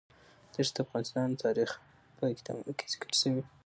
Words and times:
دښتې 0.53 0.81
د 0.83 0.85
افغان 1.01 1.29
تاریخ 1.43 1.71
په 2.17 2.23
کتابونو 2.39 2.71
کې 2.77 2.85
ذکر 2.93 3.09
شوی 3.21 3.33
دي. 3.35 3.43